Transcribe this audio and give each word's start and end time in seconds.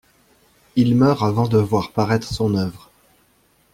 Il 0.75 0.95
meurt 0.95 1.21
avant 1.21 1.47
de 1.47 1.59
voir 1.59 1.91
paraître 1.91 2.27
son 2.33 2.55
œuvre. 2.55 2.89